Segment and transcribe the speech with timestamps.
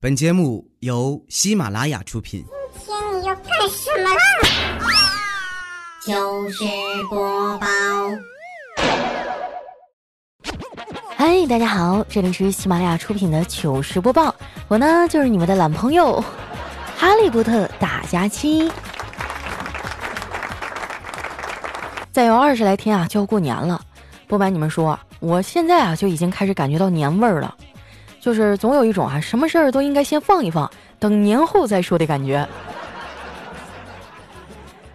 [0.00, 2.44] 本节目由喜马拉雅出品。
[2.86, 4.20] 今天你要干什么啦？
[6.06, 6.64] 糗事
[7.10, 7.66] 播报，
[11.16, 14.32] 嗨，大家好，这里是喜马拉雅出品的糗事播报，
[14.68, 16.22] 我呢就是你们的懒朋友
[16.96, 18.70] 哈利波特大假期。
[22.12, 23.84] 再有二十来天啊，就要过年了。
[24.28, 27.52] 不瞒你们说，我现在啊就已经开始感觉到年味儿了。
[28.20, 32.46] 就是总有一种啊，什么事儿都应该先放一放，等年后再说的感觉。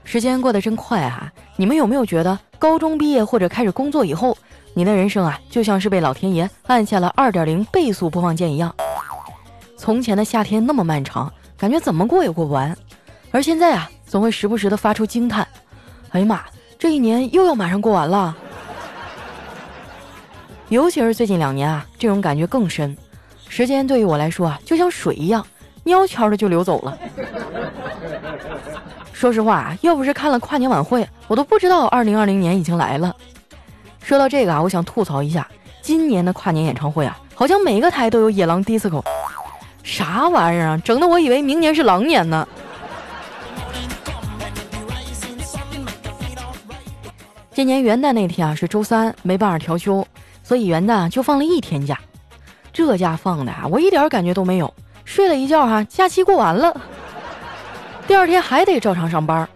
[0.04, 1.32] 时间过得真快啊！
[1.56, 4.38] 你们有没有觉得，高中毕业或者开始工作以后，
[4.74, 8.74] 你的人生啊，就像是被老天爷按下了二点零倍速播放键一样？
[9.78, 12.78] 从前的夏天那么漫长，感觉怎么过也过不完，
[13.32, 15.48] 而现在啊，总会时不时的发出惊叹
[16.12, 16.42] ：“哎呀妈，
[16.78, 18.36] 这一年又要马上过完了。”
[20.70, 22.96] 尤其是最近两年啊，这种感觉更深。
[23.56, 25.46] 时间对于我来说啊，就像水一样，
[25.86, 26.98] 悄悄的就流走了。
[29.14, 33.16] 说实话啊，要不是看了跨年晚会，我都不知道二零二零年已经来了。
[34.02, 35.48] 说到这个啊，我想吐槽一下，
[35.84, 39.04] 今年的跨年演唱会啊，好像每个台都有野狼 disco，
[39.84, 42.48] 啥玩意儿啊，整的我以为明年是狼年呢。
[47.52, 50.04] 今年元旦那天啊是周三，没办法调休，
[50.42, 52.00] 所以元旦就放了一天假。
[52.74, 54.74] 这假放的啊，我一点感觉都没有。
[55.06, 56.76] 睡了一觉哈，假期过完了，
[58.08, 59.48] 第二天还得照常上班。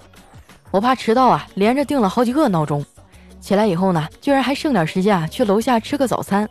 [0.69, 2.85] 我怕迟到啊，连着定了好几个闹钟。
[3.39, 6.47] 起来以后呢，居然还剩点时间啊，去楼下吃个早餐。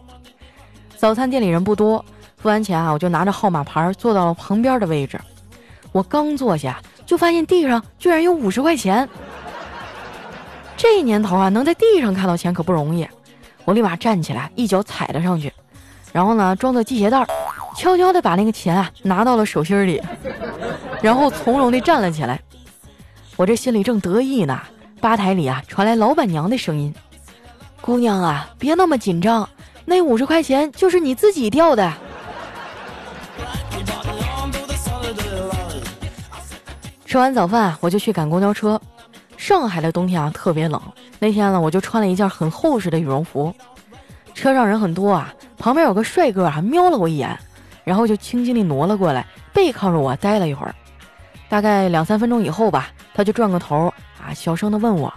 [0.96, 2.04] 早餐店里人不多，
[2.38, 5.20] 付完钱啊，我就拿着号码牌坐到了旁边的位置。
[5.92, 9.08] 我刚坐下，就发现地上居然有五十块钱。
[10.76, 13.06] 这年头啊，能在地上看到钱可不容易。
[13.66, 15.52] 我立马站起来，一脚踩了上去。
[16.16, 17.26] 然后呢，装作系鞋带儿，
[17.76, 20.00] 悄悄地把那个钱啊拿到了手心里，
[21.02, 22.40] 然后从容地站了起来。
[23.36, 24.58] 我这心里正得意呢，
[24.98, 26.94] 吧台里啊传来老板娘的声音
[27.82, 29.46] ：“姑娘啊，别那么紧张，
[29.84, 31.92] 那五十块钱就是你自己掉的。”
[37.04, 38.80] 吃完早饭，我就去赶公交车。
[39.36, 40.80] 上海的冬天啊特别冷，
[41.18, 43.54] 那天呢我就穿了一件很厚实的羽绒服。
[44.32, 45.30] 车上人很多啊。
[45.58, 47.36] 旁边有个帅哥啊，瞄了我一眼，
[47.84, 50.74] 然后就轻轻地挪了过来，背靠着我待了一会儿。
[51.48, 55.12] 大概两三分钟以后吧，他就转过头啊，小声地问我：“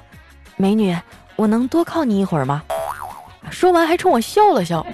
[0.57, 0.95] 美女，
[1.35, 2.63] 我能多靠你一会儿吗？”
[3.49, 4.85] 说完还冲我笑了笑。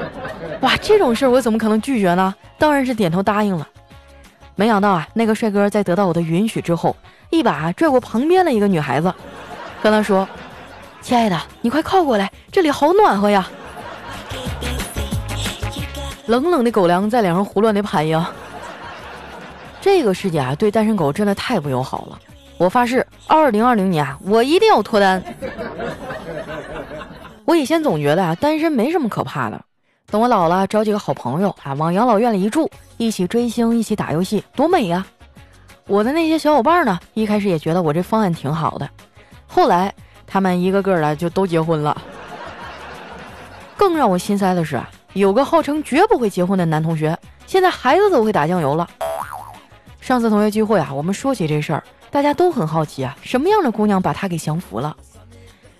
[0.60, 2.34] 哇，这种事儿我怎么可能拒绝呢？
[2.58, 3.66] 当然是点头答应了。
[4.56, 6.94] 没想到啊，那个帅哥在得到我的允许之后，
[7.30, 9.12] 一把拽过旁边的一个女孩子，
[9.82, 10.28] 跟她说
[11.00, 13.48] ：“亲爱的，你快靠过来，这里好暖和呀。”
[16.26, 18.30] 冷冷的狗粮在脸上胡乱的拍呀！
[19.80, 22.18] 这个世界啊，对单身狗真的太不友好了。
[22.56, 25.22] 我发誓，二零二零年啊，我一定要脱单。
[27.44, 29.62] 我以前总觉得啊，单身没什么可怕的。
[30.06, 35.04] 等我老了，找几个好朋友啊，往养老院里一住，一起追星，一起打游戏，多美呀！
[35.86, 38.88] 我的那些小伙伴呢，一开始也觉得我这方案挺好的，
[39.46, 39.92] 后来
[40.26, 42.00] 他们一个个的就都结婚了。
[43.76, 44.88] 更让我心塞的是啊。
[45.14, 47.16] 有个号称绝不会结婚的男同学，
[47.46, 48.88] 现在孩子都会打酱油了。
[50.00, 54.94] 上次同学聚会啊，我们说起这事儿，大家都很好奇啊，什么样的姑娘把他给降服了？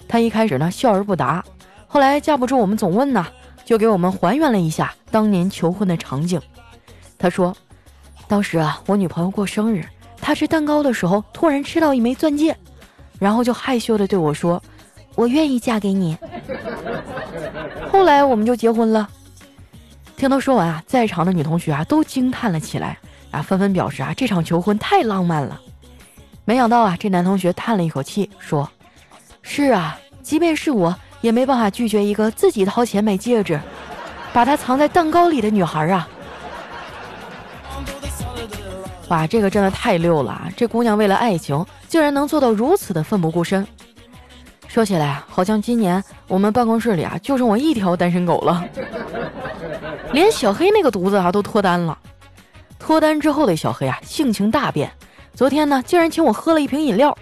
[0.09, 1.45] 他一开始呢笑而不答，
[1.89, 3.27] 后来架不住我们总问呢，
[3.65, 6.41] 就给我们还原了一下当年求婚的场景。
[7.19, 7.55] 他说，
[8.29, 9.85] 当时啊，我女朋友过生日，
[10.21, 12.57] 她吃蛋糕的时候突然吃到一枚钻戒，
[13.19, 14.63] 然后就害羞的对我说
[15.17, 16.17] ：“我愿意嫁给你。”
[17.91, 19.09] 后来我们就结婚了。
[20.25, 22.97] 听他说完啊，在场的女同学啊都惊叹了起来
[23.31, 25.61] 啊，纷纷表示啊这场求婚太浪漫了。
[26.47, 28.67] 没想到啊，这男同学叹了一口气说
[29.43, 33.61] ：“是啊，即便是我也没办法拒绝一个自己掏钱买戒指，
[34.33, 36.09] 把它藏在蛋糕里的女孩啊。”
[39.09, 40.49] 哇，这个真的太溜了啊！
[40.57, 43.67] 这姑娘为了爱情，竟然能做到如此的奋不顾身。
[44.75, 48.65] 说起来啊，好像今年我们办公室里啊就剩我一条单身狗了。
[50.11, 51.97] 连小黑那个犊子啊都脱单了，
[52.77, 54.91] 脱单之后的小黑啊性情大变，
[55.33, 57.17] 昨天呢竟然请我喝了一瓶饮料，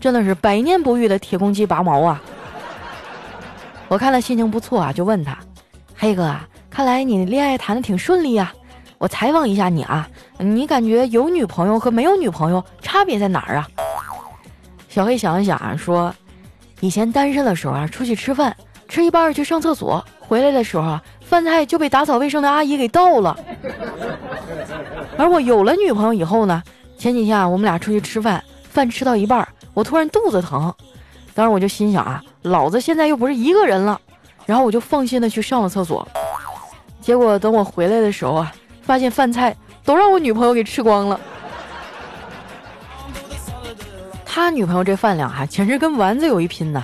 [0.00, 2.22] 真的是百年不遇的铁公鸡拔毛啊！
[3.88, 5.36] 我看他心情不错啊，就问他，
[5.94, 8.50] 黑哥啊，看来你恋爱谈的挺顺利呀，
[8.96, 10.08] 我采访一下你啊，
[10.38, 13.68] 你感觉有女朋友和没有女朋友差别在哪儿啊？
[14.88, 16.14] 小黑想了想啊，说，
[16.82, 18.56] 以前单身的时候啊，出去吃饭，
[18.88, 21.02] 吃一半去上厕所，回来的时候啊。
[21.20, 23.38] 饭菜就被打扫卫生的阿姨给倒了。
[25.16, 26.60] 而我有了女朋友以后呢，
[26.98, 30.74] 前几天啊，我们俩出去吃饭，饭吃到一半，我突然肚子疼，
[31.34, 33.98] 当时我就心想啊，老子现在又不是一个人了，
[34.44, 36.06] 然后我就放心的去上了厕所。
[37.00, 38.52] 结果等我回来的时候啊，
[38.82, 41.18] 发现饭菜都让我女朋友给吃光了。
[44.34, 46.82] 他女朋友这饭量啊，简直跟丸子有一拼呢。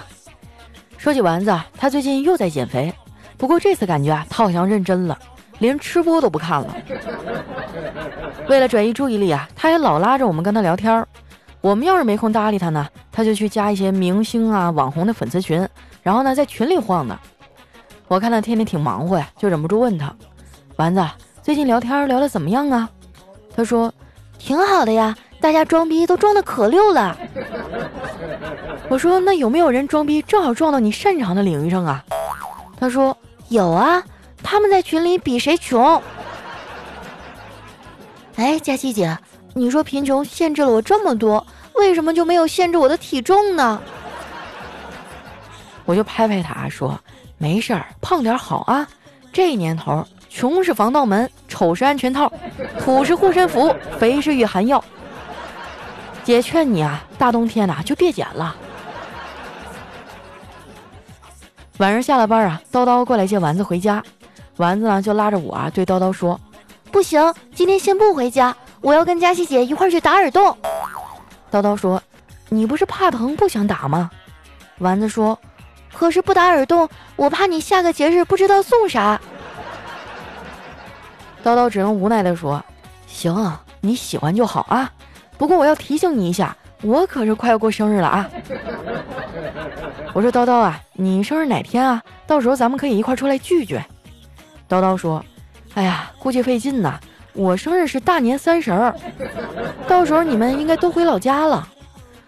[0.99, 2.93] 说起丸子，他最近又在减肥，
[3.39, 5.19] 不过这次感觉啊，他好像认真了，
[5.59, 6.77] 连吃播都不看了。
[8.51, 11.09] 为了转移注意力啊，他还老拉着我们跟他聊天儿。
[11.63, 15.67] 我们要是没空搭理他呢，他就去加一些明星啊、网红的粉丝群，
[16.03, 17.19] 然后呢在群里晃呢。
[18.09, 20.15] 我看他天天挺忙活呀，就忍不住问他
[20.77, 21.03] ：“丸子，
[21.43, 22.91] 最近聊天聊得怎么样啊？”
[23.57, 23.91] 他说
[24.37, 27.17] ：“挺好的呀，大家装逼都装的可溜了。”
[28.89, 32.05] 我说：“那有没有人装逼正好撞到你擅长的领域上啊？”
[32.79, 33.17] 他说
[33.49, 34.03] ：“有啊，
[34.43, 36.03] 他们在群里比谁穷。”
[38.37, 39.19] 哎，佳琪姐，
[39.55, 41.45] 你说贫穷限制了我这么多，
[41.75, 43.81] 为什么就没有限制我的体重呢？
[45.85, 46.99] 我就拍拍他说。
[47.41, 48.85] 没事儿，胖点好啊！
[49.33, 52.33] 这年头，穷是防盗门，丑是安全套，
[52.81, 54.83] 土是护身符，肥是御寒药。
[56.29, 58.55] 姐劝你啊，大冬天的就别减了。
[61.79, 64.05] 晚上下了班啊，叨叨过来接丸子回家，
[64.59, 66.39] 丸子呢就拉着我啊对叨叨说
[66.93, 70.55] ：“不行，今天先不回家，我要跟佳琪姐一块去打耳洞。”
[71.51, 72.03] 叨叨说
[72.51, 74.11] ：“你不是怕疼不想打吗？”
[74.81, 75.39] 丸子说。
[75.95, 76.87] 可是不打耳洞，
[77.17, 79.19] 我怕你下个节日不知道送啥。
[81.43, 82.63] 叨叨只能无奈的说
[83.09, 84.93] ：“行，你喜欢就好啊。
[85.39, 88.29] 不过我要提醒你一下，我可是快要过生日了啊。”
[90.13, 92.03] 我说：“叨叨啊，你生日哪天啊？
[92.27, 93.81] 到时候咱们可以一块出来聚聚。”
[94.69, 95.25] 叨叨说
[95.75, 96.99] ：“哎呀，估计费劲呐。
[97.35, 98.95] 我生日是大年三十儿，
[99.87, 101.69] 到时候你们应该都回老家了。”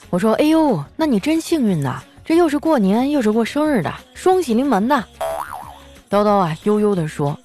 [0.08, 5.02] 我说：“哎呦，那你真幸运呐。”这又是过年又是过生日的，双喜临门呐！
[6.08, 7.36] 叨叨啊，悠悠地说：“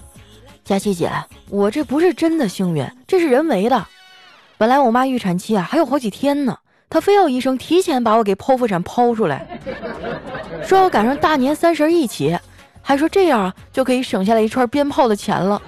[0.64, 1.12] 佳琪姐，
[1.50, 3.84] 我这不是真的幸运，这是人为的。
[4.58, 6.58] 本来我妈预产期啊还有好几天呢，
[6.90, 9.60] 她非要医生提前把我给剖腹产剖出来，
[10.64, 12.38] 说要赶上大年三十一起，
[12.82, 15.62] 还说这样啊就可以省下来一串鞭炮的钱了。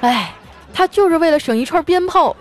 [0.00, 0.32] 哎，
[0.72, 2.34] 她就是为了省一串鞭炮。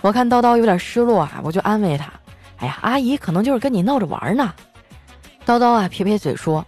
[0.00, 2.10] 我看叨叨有点失落啊，我就安慰他。”
[2.58, 4.54] 哎呀，阿姨可能就是跟你闹着玩呢。
[5.44, 6.64] 叨叨啊，撇撇嘴说：“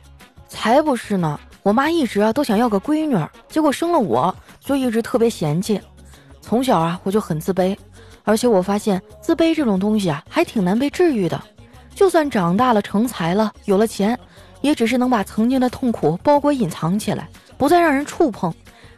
[0.48, 1.38] 才不是呢！
[1.62, 3.16] 我妈一直啊都想要个闺女，
[3.48, 5.80] 结果生了我就一直特别嫌弃。
[6.42, 7.74] 从小啊我就很自卑，
[8.24, 11.42] 而且我发现自卑这种东西啊还挺难被治愈的。
[11.94, 14.18] 就算长大了成才了，有了钱，
[14.60, 18.52] 也只是能把曾经的痛苦包裹隐藏起来，不再让人触碰。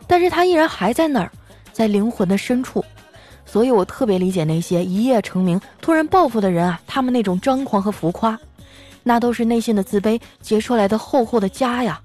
[0.07, 1.31] 但是它依然还在那儿，
[1.73, 2.85] 在灵魂的深处。”
[3.47, 8.37] 所以我特别理解那些一夜成名、突然暴富的人啊，他们那种张狂和浮夸，
[9.03, 12.01] 那都是内心的自卑结出来的厚厚的痂呀！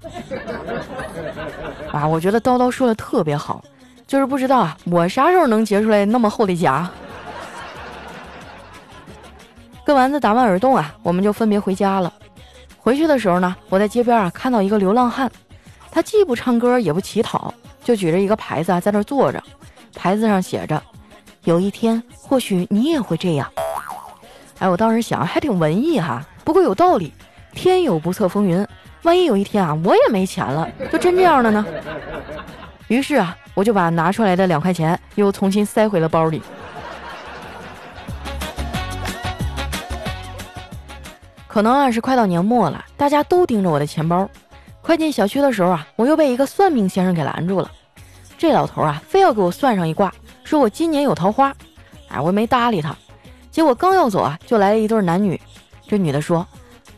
[1.90, 3.64] 啊，我觉得叨叨说的特别好，
[4.10, 6.84] 就是不知道啊，我啥时候能结出来那么厚的痂？
[9.84, 12.12] 跟丸子打完耳洞啊，我们就分别回家了。
[12.76, 15.30] 回去的时候呢，我在街边啊看到一个流浪汉，
[15.92, 17.54] 他既不唱歌也不乞讨，
[17.84, 19.40] 就举着一个牌子啊在那坐着，
[19.94, 20.82] 牌子上写着。
[21.44, 23.48] 有一天，或许你也会这样。
[24.58, 26.20] 哎，我当时想，还挺文艺哈。
[26.42, 27.12] 不过有道理，
[27.52, 28.66] 天有不测风云，
[29.04, 31.64] 万一有一天啊，我也没钱了，就真这样了呢？
[32.90, 36.42] 于是啊，我就把拿出来的两块钱又重新塞回了包里。
[41.46, 44.28] 可能啊是快到年末了，大家都盯着我的钱包。
[44.82, 47.70] 快进小区的时候啊，我又被一个算命先生给拦住了。
[48.36, 50.12] 这老头啊，非要给我算上一卦。
[50.42, 51.54] 说我今年有桃花，
[52.08, 52.92] 哎，我没搭理他。
[53.52, 55.40] 结果刚要走啊，就来了一对男女。
[55.86, 56.44] 这女的说：“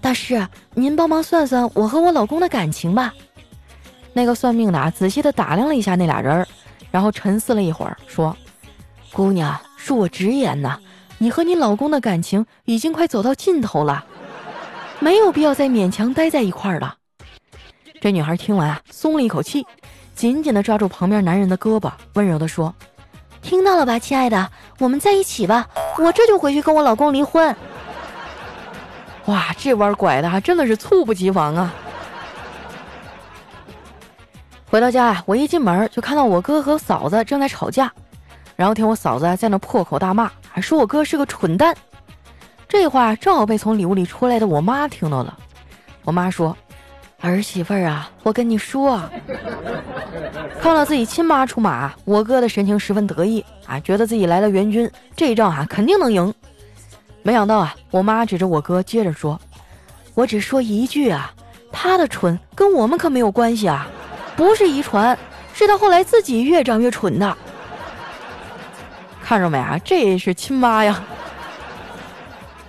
[0.01, 3.13] 大师，您帮忙算算我和我老公的感情吧。”
[4.13, 6.47] 那个算命的啊，仔细的打量了一下那俩人儿，
[6.91, 8.37] 然后沉思了一会儿，说
[9.13, 10.79] ：“姑娘，恕我直言呐，
[11.19, 14.05] 你和你老公的感情已经快走到尽头了，
[14.99, 16.97] 没有必要再勉强待在一块儿了。”
[18.01, 19.65] 这女孩听完啊，松了一口气，
[20.15, 22.75] 紧紧的抓住旁边男人的胳膊，温柔的说。
[23.41, 27.55] 听到了吧，亲爱的，我们在一起吧，我这就回去跟我老公离婚。
[29.27, 31.75] 哇，这弯拐的还真的是猝不及防啊！
[34.73, 37.93] 回到家啊，我一进门就看到我哥和嫂子正在吵架，
[38.57, 41.77] 然后听我嫂子在那破口大骂，还说我哥是个蠢蛋。
[42.67, 45.39] 这话正好被从里屋里出来的我妈听到了。
[46.05, 46.57] 我妈说
[47.21, 49.11] ：“儿媳妇儿啊，我跟你说啊，
[50.59, 56.33] 看到自己亲妈出马，我哥的神情十分得意啊，觉得自己来了援军，这一仗啊肯定能赢。
[57.23, 59.39] 没想到啊，我妈指着我哥接着说
[60.17, 61.31] ：“我只说一句啊，
[61.71, 63.87] 他的蠢跟我们可没有关系啊，
[64.37, 65.19] 不是遗传，
[65.53, 67.37] 是他后来自己越长越蠢的。
[69.23, 71.03] 看着没啊，这是亲妈呀。”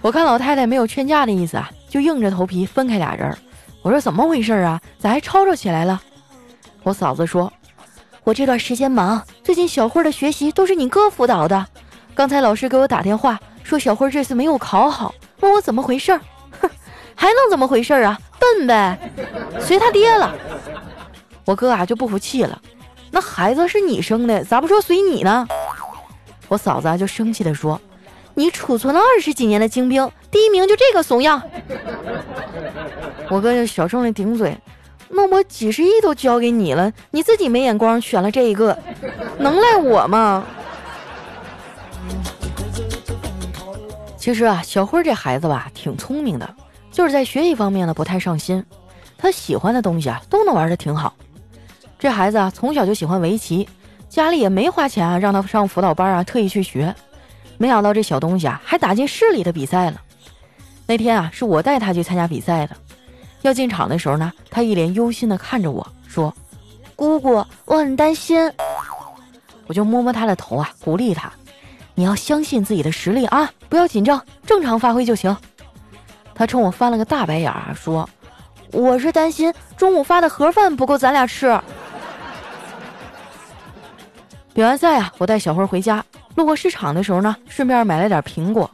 [0.01, 3.37] 我看老太太没有劝架的意思啊，就硬着头皮分开俩人。
[3.81, 4.79] 我说怎么回事啊？
[4.99, 6.01] 咋还吵吵起来了？
[6.83, 7.51] 我嫂子说
[8.25, 11.65] ：“我这段时间忙，最近小慧的学习都是你哥辅导的。
[12.13, 16.19] 刚才老师给我打电话说小慧这次没有考好，问我怎么回事儿。
[16.61, 16.69] 哼，
[17.15, 18.19] 还能怎么回事啊？
[18.37, 18.99] 笨呗，
[19.59, 20.35] 随他爹了。
[21.45, 22.61] 我哥啊就不服气了，
[23.11, 25.47] 那孩子是你生的，咋不说随你呢？
[26.47, 27.79] 我嫂子啊就生气的说：
[28.33, 31.41] 你储存了二十几年的精兵，第一名就这个怂样。
[33.29, 34.55] 我哥就小声的顶嘴，
[35.09, 38.77] 那我几十亿都交给你了，你自己没眼光选了这一个，
[39.37, 40.45] 能赖我吗？
[44.17, 46.55] 其实啊，小辉这孩子吧，挺聪明的，
[46.91, 48.63] 就是在学习方面呢不太上心。
[49.17, 51.13] 他喜欢的东西啊，都能玩的挺好。
[52.03, 53.65] 这孩子啊，从小就喜欢围棋，
[54.09, 56.93] 家里也没花钱啊让他上辅导班啊，特意去学。
[57.57, 60.01] 没想到这小东西啊，还打进市里的比赛了。
[60.85, 62.75] 那天啊，是我带他去参加比赛的。
[63.43, 66.35] 要进场的时候呢，他一脸忧心的看着我说
[66.97, 68.51] ：“姑姑，我很担心。”
[69.67, 71.31] 我就摸摸他的头啊，鼓励他
[71.95, 75.33] ：“你要相信自己的实力啊，不要紧张，正常发挥就行。”
[76.35, 78.09] 他冲我翻了个大白眼儿，说
[78.73, 81.57] ：“我是担心中午发的盒饭不够咱俩吃。”
[84.53, 86.03] 比完赛啊，我带小辉回家，
[86.35, 88.69] 路过市场的时候呢，顺便买了点苹果。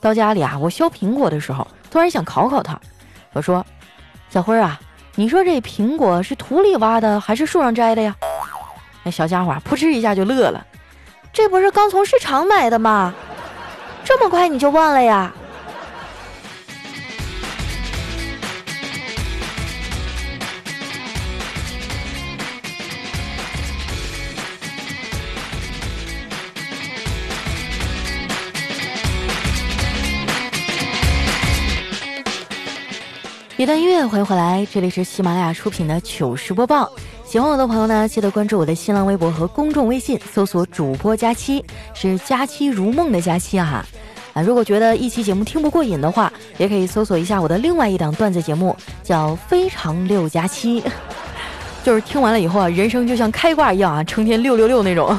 [0.00, 2.80] 到家里啊，我削苹果的时候，突然想考考他，
[3.34, 3.64] 我说。
[4.30, 4.80] 小辉啊，
[5.14, 8.16] 你说这苹果是土里挖的还是树上摘的呀？
[9.02, 10.66] 那小家伙扑哧一下就乐了，
[11.34, 13.12] 这不是刚从市场买的吗？
[14.04, 15.30] 这么快你就忘了呀？
[33.62, 36.90] 一段音乐，欢迎回来，这里是喜马拉雅出品的糗事播报。
[37.24, 41.64] 喜欢我的朋友呢，记得关注我的新浪微博和公众微信，搜索主播佳期，
[41.94, 43.86] 是佳期如梦的佳期啊。
[44.32, 50.82] 啊，如果觉得一期节目听不过瘾的话，也可以搜索一下我的另外一档段子节目，叫《非常六加七》，
[51.84, 55.16] 就是听完了以后啊，人生就像开挂一样啊，成天六六六那种。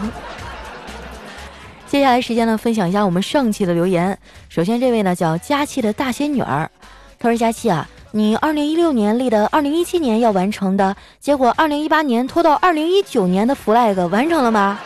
[1.87, 4.19] 接下来时间呢，分享一下我们上期的留言。
[4.49, 6.69] 首先这位呢叫佳期的大仙女儿，
[7.17, 7.87] 他说佳期啊。
[8.15, 14.79] 你二零一六年立的二零一七年要完成的结果，二零一八年拖到二零一九年的 flag 完成了吗？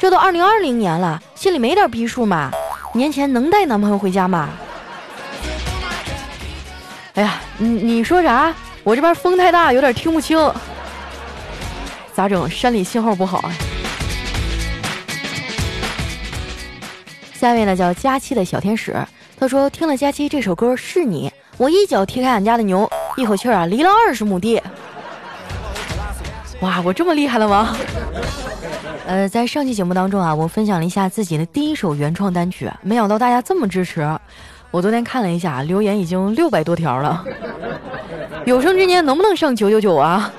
[0.00, 2.50] 这都二零二零年了，心里没点逼数吗？
[2.92, 4.48] 年前能带男朋友回家吗？
[7.14, 8.52] 哎呀，你你说啥？
[8.82, 10.36] 我这边风太大，有点听不清。
[12.14, 12.50] 咋整？
[12.50, 13.52] 山里信号不好啊。
[17.32, 18.92] 下面呢叫佳期的小天使，
[19.38, 21.32] 他说听了佳期这首歌是你。
[21.56, 24.60] 我一脚踢开俺家的牛，一口气儿啊离了二十亩地。
[26.60, 27.76] 哇，我这么厉害了吗？
[29.06, 34.18] 呃，在上期节目当中啊，我分享了一下自己的第一首原创单曲，没想到大家这么支持。
[34.70, 37.24] 我昨天看了一下，留言已经六百多条了。
[38.46, 40.32] 有生之年能不能上九九九啊？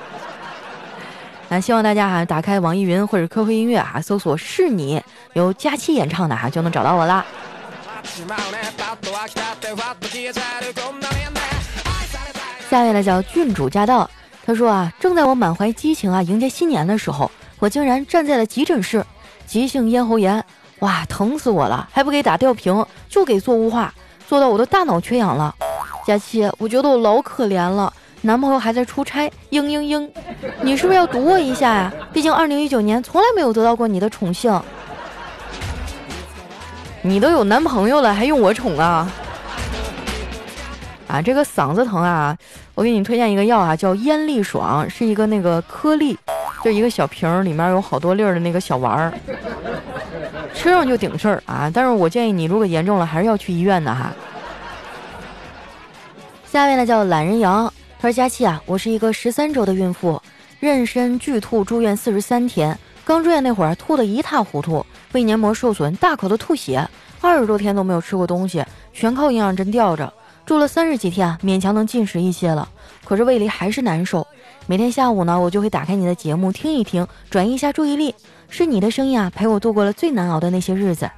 [1.48, 5.00] 那希望大家哈打开网易云或者 QQ 音乐啊，搜索“是你”，
[5.32, 7.24] 由佳期演唱的哈，就能找到我啦。
[12.68, 14.08] 下位呢叫郡主驾到，
[14.44, 19.04] 他说啊，正在我满怀激情啊迎接新年的时候，我竟然站在了急诊室，
[19.46, 20.44] 急性咽喉炎，
[20.80, 23.92] 哇，疼死我了，还不给打吊瓶，就给做雾化，
[24.28, 25.54] 做到我的大脑缺氧了。
[26.06, 30.08] 佳期，我觉得我老可怜了，男朋友还在出差，嘤嘤嘤，
[30.62, 31.92] 你是不是要堵我一下呀？
[32.12, 34.60] 毕竟二零一九年从来没有得到过你的宠幸。
[37.06, 39.08] 你都有男朋友了，还用我宠啊？
[41.06, 42.36] 啊，这个嗓子疼啊，
[42.74, 46.18] 我给你推荐一个药啊，叫咽利爽，是一个那个颗粒，
[46.64, 49.12] 就一个小瓶儿，里面有好多粒儿的那个小丸儿，
[50.52, 51.70] 吃上就顶事儿啊。
[51.72, 54.12] 但是我建议你，如果严重了，还是要去医院的哈。
[56.44, 60.20] 下面呢叫懒人羊，他说佳期啊，我是一个十三周的孕妇，
[60.60, 64.84] 妊娠剧吐住院四十三天，刚住院那会儿吐得一塌糊涂。
[65.12, 66.86] 胃黏膜受损，大口的吐血，
[67.20, 70.12] 二十多天都没有吃过东西，全靠营养针吊着，
[70.44, 72.68] 住了三十几天，勉强能进食一些了。
[73.04, 74.26] 可是胃里还是难受。
[74.66, 78.12] 每天下午呢，我就会打开你的节目听一听，转移一下注意力。
[78.48, 81.08] 是你的声音啊，陪我度过了最难熬的那些日子。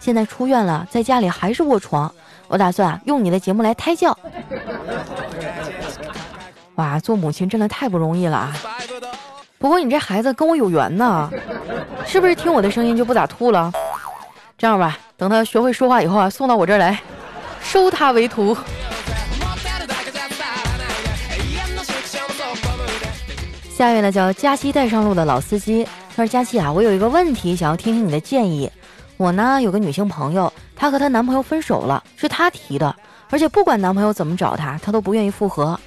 [0.00, 2.12] 现在出院了，在家里还是卧床。
[2.48, 4.18] 我打算，用你的节目来胎教。
[6.74, 8.52] 哇，做母亲真的太不容易了啊！
[9.58, 11.30] 不过你这孩子跟我有缘呢，
[12.06, 13.72] 是不是听我的声音就不咋吐了？
[14.58, 17.00] 这样吧，等他学会说话以后啊，送到我这儿来，
[17.60, 18.56] 收他为徒。
[23.76, 25.86] 下一位呢叫佳期带上路的老司机，
[26.16, 28.70] 他说：“佳期啊，我有一个问题想要听听你的建议。
[29.18, 32.96] 我呢有个女性朋友，她和她男朋友分手了，是她提的，
[33.28, 35.78] 而且不管男朋友怎么找她，她都不愿意复合。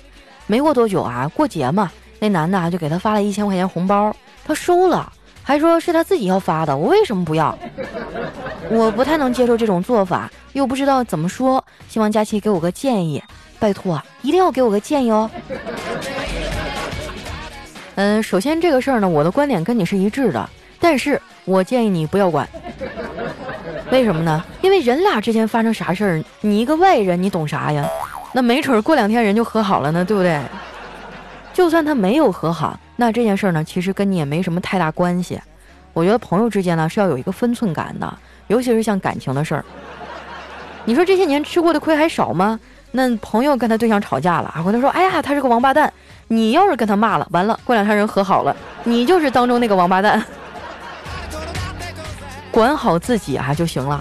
[0.45, 4.13] 没过多久啊，过节嘛，那男的啊就给她发了一千块钱红包，
[4.45, 5.11] 她收了，
[5.41, 7.57] 还说是他自己要发的，我为什么不要？
[8.69, 13.23] 我不太能接受这种做法，又不知道怎么说，希望佳琪给我个建议，
[13.57, 15.29] 拜托，一定要给我个建议哦。”
[17.95, 20.49] 嗯，首先这个事儿呢，我的观点跟你是一致的，
[20.79, 22.47] 但是我建议你不要管。
[23.91, 24.43] 为什么呢？
[24.61, 27.89] 因为人俩之间发生啥事儿，你一个外人，你懂啥呀？
[28.31, 30.39] 那没准过两天人就和好了呢，对不对？
[31.59, 35.37] 就算他没有和好，那这件事儿呢，其实跟你也没什么太大关系。
[35.91, 39.65] 我觉得朋友之间呢是要有一个分寸感的，尤其是像感情的事儿。
[40.85, 42.57] 你说这些年吃过的亏还少吗？
[42.91, 45.91] 那朋友跟他对象吵架了，回头说：“哎呀，他是个王八蛋。”
[46.29, 50.25] 你要是跟他骂了，完了，过两天人和好了，你就是当中那个王八蛋。
[52.51, 53.99] 管好自己啊就行了。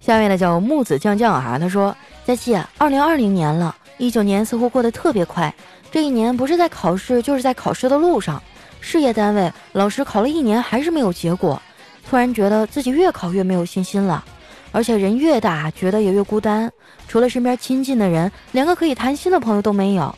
[0.00, 1.94] 下面呢叫木子酱酱啊，他说
[2.26, 5.54] ：“佳琪，二零二零年了，一九年似乎过得特别快。
[5.90, 8.42] 这一年不是在考试，就是在考试的路上。
[8.80, 11.60] 事业单位，老师考了一年还是没有结果，
[12.08, 14.24] 突然觉得自己越考越没有信心了。”
[14.72, 16.72] 而且人越大，觉得也越孤单，
[17.06, 20.12] 除了身边亲近的人，连个可以谈心的朋友都没有。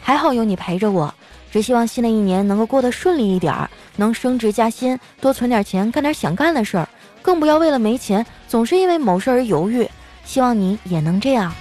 [0.00, 1.14] 还好有你陪着我，
[1.52, 6.88] 只希望新的一年能够过得顺利一点儿，能升职加薪，多存点钱，干点想干的事儿，
[7.20, 9.86] 更不要为了没钱，总是因为某事而犹豫。
[10.24, 11.52] 希望你也能这样。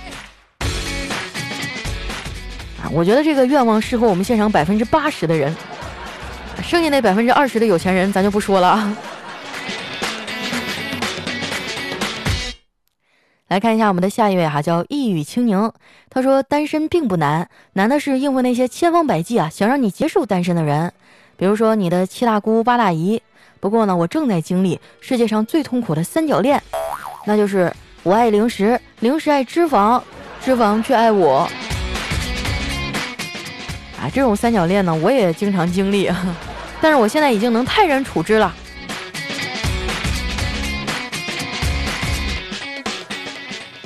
[2.82, 5.56] 啊，我觉得这个愿望适合我们现场百分之八十的人，
[6.64, 8.98] 剩下那百分之二十的有钱人，咱就不说了啊。
[13.50, 15.72] 来看一下我们的下一位哈，叫一语清宁。
[16.12, 20.94] 他说单身并不难，难的是应付那些千方百计啊想让你结束单身的人，
[21.36, 23.22] 比如说你的七大姑八大姨。
[23.60, 26.62] 不过呢，我正在经历世界上最痛苦的三角恋，
[27.26, 30.02] 那就是我爱零食，零食爱脂肪，
[30.42, 31.50] 脂肪却爱我。
[34.00, 36.10] 啊，这种三角恋呢，我也经常经历，
[36.80, 38.54] 但是我现在已经能泰然处之了。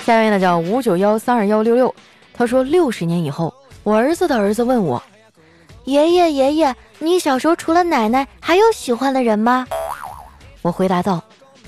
[0.06, 1.96] 下面呢叫五九幺三二幺六六，
[2.34, 5.02] 他说六十年以后，我儿子的儿子问我，
[5.86, 9.66] 爷爷爷爷，你小时候除了奶奶还有喜欢的人吗？
[10.62, 11.24] 我回答道，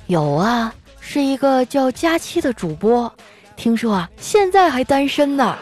[0.05, 0.71] 有啊，
[1.07, 3.09] 是一个叫佳期的主播，
[3.55, 5.55] 听说啊现在还单身呢。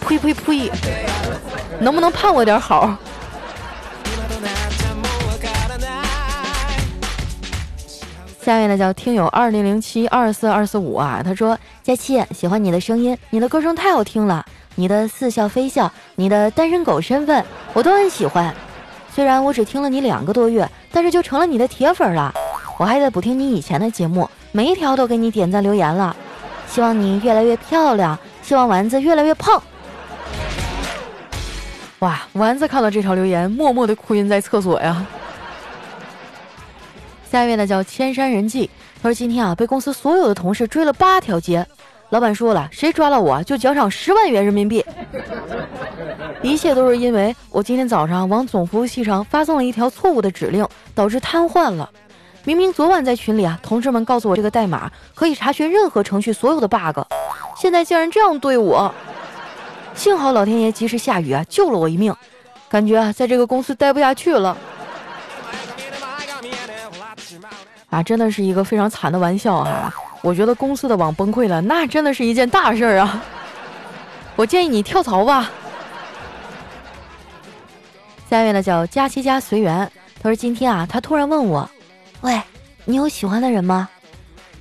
[0.00, 0.70] 呸呸呸，
[1.80, 2.96] 能不能盼我点好？
[8.40, 18.54] 下面呢叫听友二零零七二四二四五啊，他说佳期喜欢你的声音，你的歌声太好听了，你的似笑非笑，你的单身狗身份我都很喜欢。
[19.12, 22.32] 虽然我只听了你两个多月，但是就成了你的铁粉了。
[22.78, 26.14] 我还在补听你以前的节目，每一条都给你点赞留言了。
[26.68, 29.60] 希望你越来越漂亮，希望丸子越来越胖。
[31.98, 35.04] 哇，丸子看到这条留言，默默的哭晕在厕所呀。
[37.28, 38.70] 下一位呢叫千山人迹，
[39.02, 41.66] 他说今天啊被公司所有的同事追了八条街，
[42.10, 44.84] 老板说了谁抓到我就奖赏十万元人民币。
[46.42, 50.64] 一切都是因为我今天早上往总服务器上发送了一条错误的指令，
[50.94, 51.90] 导致瘫痪了。
[52.48, 56.98] 明明昨晚在群里啊，同事们告诉我这个代码可以查询任何程序所有的 bug，
[57.58, 58.90] 现在竟然这样对我。
[59.94, 62.10] 幸好老天爷及时下雨啊，救了我一命，
[62.70, 64.56] 感觉啊在这个公司待不下去了。
[67.90, 69.92] 啊，真的是一个非常惨的玩笑哈！
[70.22, 73.22] 我觉得公司的网崩溃了，那真的是一件大事儿啊！
[74.36, 75.50] 我建议你跳槽吧。
[78.30, 81.68] 下一位呢叫佳期家随缘，他说今天啊，他突然问我，
[82.22, 82.40] 喂，
[82.84, 83.88] 你有喜欢的人吗？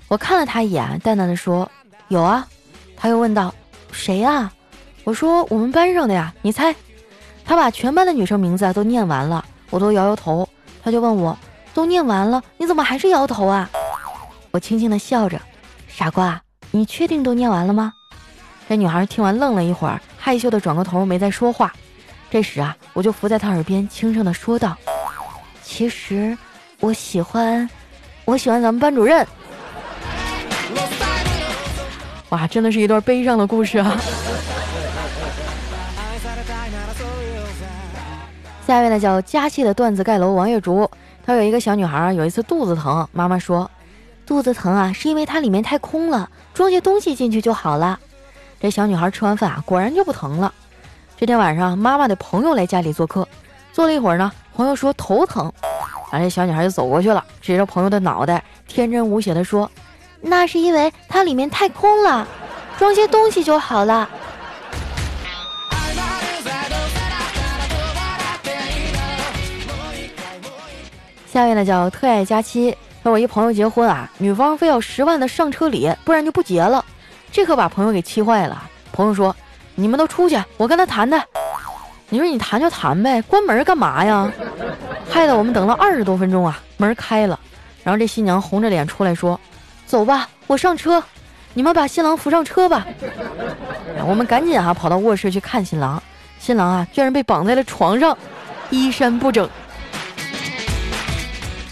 [0.08, 1.70] 我看了他一眼，淡淡的说，
[2.08, 2.48] 有啊。
[2.96, 3.54] 他又问道，
[3.91, 4.52] 谁呀？
[5.04, 6.76] 我说我们班上的呀，你猜。
[7.43, 10.48] 他把全班的女生名字啊都念完了，我都摇摇头。
[10.84, 11.38] 他就问我。
[11.74, 13.70] 都念完了，你怎么还是摇头啊？
[14.52, 15.39] 我轻轻的笑着，
[15.88, 16.41] 傻瓜，
[16.72, 17.93] 你确定都念完了吗？”
[18.67, 21.72] 这女孩听完愣了一会儿，害羞的转过头没再说话。
[22.32, 24.76] 这时啊，我就伏在她耳边轻声的说道
[25.63, 26.36] ：“其实
[26.80, 27.68] 我喜欢，
[28.26, 29.26] 我喜欢咱们班主任。
[32.30, 33.98] ”哇，真的是一段悲伤的故事啊！
[38.68, 40.90] 下一位呢叫佳期的段子盖楼王月竹，
[41.26, 43.72] 她有一个小女孩，有一次肚子疼，妈妈说，
[44.26, 47.98] 肚子疼啊是因为它里面太空了，装些东西进去就好了。
[48.60, 50.54] 这小女孩吃完饭啊，果然就不疼了。
[51.18, 53.28] 这天晚上，妈妈的朋友来家里做客，
[53.72, 55.52] 坐了一会儿呢，朋友说头疼，
[56.10, 59.70] 然后这小女孩就走过去了，指着朋友的脑袋，天真无邪地说
[60.22, 62.28] ：“那是因为它里面太空了，
[62.78, 64.10] 装些东西就好了。”
[71.30, 76.84] 下面呢叫特爱佳期，和我一朋友结婚啊，女方非要十万的上车礼，不然就不结了。
[77.32, 78.63] 这可把朋友给气坏了。
[78.91, 79.36] 朋友说
[79.76, 81.24] ：“你们都出去，我跟他谈谈。”
[82.10, 84.32] 你说你谈就谈呗，关门干嘛呀？
[85.10, 87.39] 害得我们等了二十多分钟啊，门开了，
[87.84, 89.39] 然后这新娘红着脸出来说
[89.88, 91.04] ：“走吧，我上车，
[91.54, 92.86] 你们把新郎扶上车吧。
[94.06, 96.02] ”我们赶紧啊跑到卧室去看新郎，
[96.39, 98.15] 新郎啊居然被绑在了床上，
[98.70, 99.50] 衣衫不整。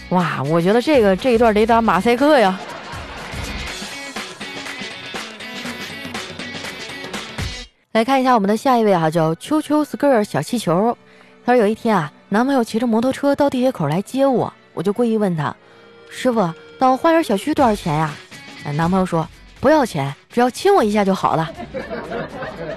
[0.09, 2.59] 哇，我觉得这个这一段得打马赛克呀。
[7.91, 10.97] 来看一下我们的下一位哈，叫秋秋 skirt 小气球。
[11.45, 15.55] 他说有一天啊，男朋友骑着摩托车到地铁口来接我，我就故意问他
[16.09, 18.11] ：“师傅，到花园小区多少钱呀？”
[18.73, 19.27] 男朋友说
[19.61, 21.49] ：“不要钱，只要亲我一下就好了。”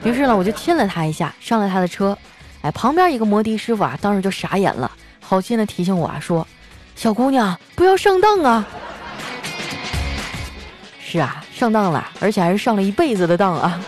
[0.05, 2.17] 于是呢，我就亲了他一下，上了他的车。
[2.61, 6.47] 哎，旁边一个摩的师傅啊，当时就傻眼了，好心的提醒我啊，说
[6.95, 8.67] ：“小姑娘，不要上当啊！”
[11.01, 13.81] 是啊，上当了，而且还是上了一辈子的当啊。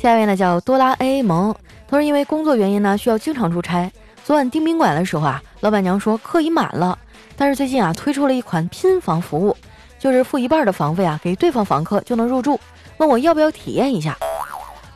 [0.00, 1.52] 下一位呢叫多拉 A 萌，
[1.88, 3.90] 他说因为工作原因呢需要经常出差。
[4.24, 6.96] 昨晚订宾馆的时候啊，老板娘说客已满了，
[7.36, 9.56] 但是最近啊推出了一款拼房服务，
[9.98, 12.60] 就是付一半的房费啊给对方房客就能入住，
[12.98, 14.16] 问我要不要体验一下。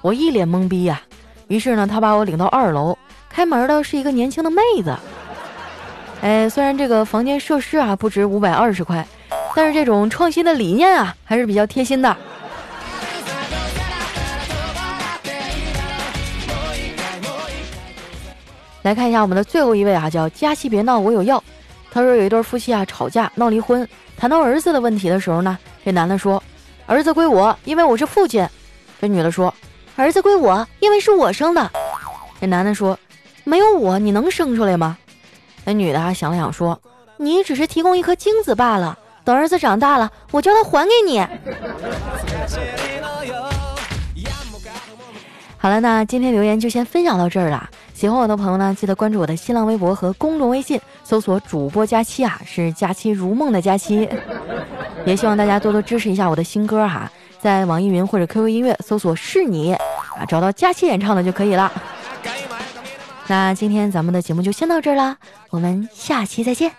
[0.03, 1.03] 我一脸懵逼呀，
[1.49, 2.97] 于是呢他把我领到二楼，
[3.29, 4.97] 开门的是一个年轻的妹子。
[6.21, 9.05] 哎，虽然这个房间设施啊不值五百二十块，
[9.57, 12.17] 但是这种创新的理念啊还是比较贴心的。
[18.83, 21.43] 来看一下我们的最后一位啊，叫佳琪别闹，我有药。
[21.91, 26.43] 他说有一对夫妻啊吵架闹离婚，谈到儿子的问题的时候呢，这男的说
[26.87, 28.47] 儿子归我，因为我是父亲。
[29.01, 29.55] 这女的说
[29.95, 31.71] 儿子归我，因为是我生的。
[32.41, 32.99] 这男的说
[33.45, 34.97] 没有我你能生出来吗？
[35.65, 36.81] 那女的啊想了想说
[37.17, 41.21] 你只是提供一颗精子罢了，等儿子长大了，我叫他还给你。
[45.59, 47.71] 好了，那今天留言就先分享到这儿了。
[48.03, 54.09] 喜欢我的朋友呢，记得关注我的新浪微博和公众微信，搜索“主播佳期”啊，是“佳期如梦”的佳期。
[55.07, 57.09] 也希望大家多多支持一下我的新歌哈，
[57.41, 59.73] 在网易云或者 QQ 音乐搜索“是你”
[60.19, 61.71] 啊，找到佳期演唱的就可以了。
[63.29, 65.17] 那今天咱们的节目就先到这儿啦，
[65.51, 66.73] 我们下期再见。